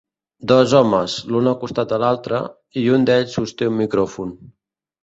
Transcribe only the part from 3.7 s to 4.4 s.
un micròfon.